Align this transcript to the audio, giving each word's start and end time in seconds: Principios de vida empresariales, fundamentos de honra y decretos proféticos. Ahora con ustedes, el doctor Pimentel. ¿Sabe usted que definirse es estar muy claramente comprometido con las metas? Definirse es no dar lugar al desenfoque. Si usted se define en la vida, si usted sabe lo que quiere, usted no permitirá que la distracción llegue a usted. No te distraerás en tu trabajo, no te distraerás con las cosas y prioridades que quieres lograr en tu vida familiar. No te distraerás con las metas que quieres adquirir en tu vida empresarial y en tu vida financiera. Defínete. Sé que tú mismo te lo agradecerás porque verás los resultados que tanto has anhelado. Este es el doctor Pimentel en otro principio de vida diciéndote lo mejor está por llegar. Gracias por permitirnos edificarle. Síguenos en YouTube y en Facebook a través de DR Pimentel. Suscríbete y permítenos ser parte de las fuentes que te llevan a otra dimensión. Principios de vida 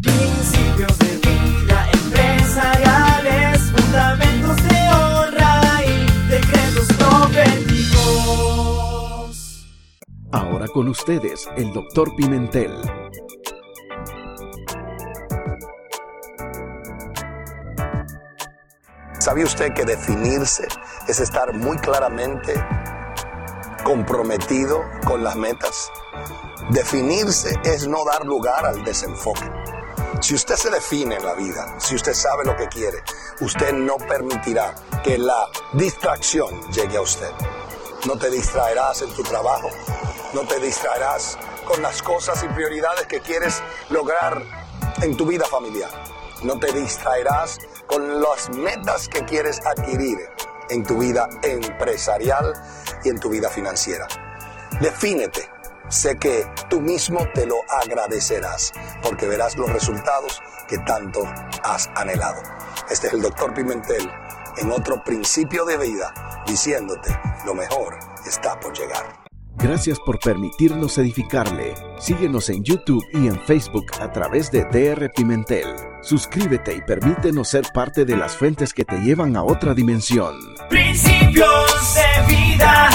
Principios 0.00 0.96
de 1.00 1.16
vida 1.16 1.88
empresariales, 1.92 3.72
fundamentos 3.72 4.56
de 4.62 4.88
honra 4.94 5.60
y 5.84 6.06
decretos 6.28 6.86
proféticos. 6.96 8.06
Ahora 10.30 10.68
con 10.68 10.86
ustedes, 10.86 11.48
el 11.56 11.72
doctor 11.72 12.14
Pimentel. 12.14 12.80
¿Sabe 19.18 19.42
usted 19.42 19.72
que 19.74 19.84
definirse 19.84 20.68
es 21.08 21.18
estar 21.18 21.52
muy 21.52 21.76
claramente 21.78 22.54
comprometido 23.82 24.84
con 25.04 25.24
las 25.24 25.34
metas? 25.34 25.90
Definirse 26.70 27.58
es 27.64 27.88
no 27.88 28.04
dar 28.04 28.24
lugar 28.24 28.64
al 28.64 28.84
desenfoque. 28.84 29.50
Si 30.20 30.34
usted 30.34 30.56
se 30.56 30.70
define 30.70 31.14
en 31.14 31.24
la 31.24 31.34
vida, 31.34 31.76
si 31.78 31.94
usted 31.94 32.12
sabe 32.12 32.44
lo 32.44 32.56
que 32.56 32.66
quiere, 32.68 32.98
usted 33.40 33.72
no 33.72 33.96
permitirá 33.96 34.74
que 35.04 35.16
la 35.16 35.46
distracción 35.74 36.60
llegue 36.72 36.96
a 36.96 37.02
usted. 37.02 37.30
No 38.04 38.18
te 38.18 38.28
distraerás 38.28 39.00
en 39.02 39.12
tu 39.14 39.22
trabajo, 39.22 39.70
no 40.34 40.40
te 40.42 40.58
distraerás 40.58 41.38
con 41.64 41.80
las 41.82 42.02
cosas 42.02 42.42
y 42.42 42.48
prioridades 42.48 43.06
que 43.06 43.20
quieres 43.20 43.62
lograr 43.90 44.42
en 45.02 45.16
tu 45.16 45.24
vida 45.24 45.46
familiar. 45.46 45.90
No 46.42 46.58
te 46.58 46.72
distraerás 46.72 47.58
con 47.86 48.20
las 48.20 48.50
metas 48.50 49.08
que 49.08 49.24
quieres 49.24 49.60
adquirir 49.64 50.18
en 50.68 50.84
tu 50.84 50.98
vida 50.98 51.28
empresarial 51.42 52.54
y 53.04 53.08
en 53.08 53.20
tu 53.20 53.30
vida 53.30 53.48
financiera. 53.50 54.06
Defínete. 54.80 55.57
Sé 55.88 56.18
que 56.18 56.44
tú 56.68 56.82
mismo 56.82 57.26
te 57.34 57.46
lo 57.46 57.56
agradecerás 57.82 58.72
porque 59.02 59.26
verás 59.26 59.56
los 59.56 59.72
resultados 59.72 60.42
que 60.68 60.76
tanto 60.78 61.20
has 61.64 61.88
anhelado. 61.94 62.42
Este 62.90 63.06
es 63.06 63.14
el 63.14 63.22
doctor 63.22 63.54
Pimentel 63.54 64.10
en 64.58 64.70
otro 64.70 65.02
principio 65.02 65.64
de 65.64 65.78
vida 65.78 66.12
diciéndote 66.46 67.16
lo 67.46 67.54
mejor 67.54 67.98
está 68.26 68.60
por 68.60 68.76
llegar. 68.76 69.28
Gracias 69.56 69.98
por 69.98 70.18
permitirnos 70.20 70.98
edificarle. 70.98 71.74
Síguenos 71.98 72.48
en 72.50 72.62
YouTube 72.62 73.04
y 73.12 73.26
en 73.26 73.40
Facebook 73.40 73.86
a 73.98 74.12
través 74.12 74.52
de 74.52 74.64
DR 74.66 75.10
Pimentel. 75.10 75.66
Suscríbete 76.02 76.74
y 76.74 76.80
permítenos 76.82 77.48
ser 77.48 77.64
parte 77.74 78.04
de 78.04 78.16
las 78.16 78.36
fuentes 78.36 78.72
que 78.72 78.84
te 78.84 78.98
llevan 78.98 79.36
a 79.36 79.42
otra 79.42 79.74
dimensión. 79.74 80.38
Principios 80.68 81.94
de 81.94 82.36
vida 82.36 82.88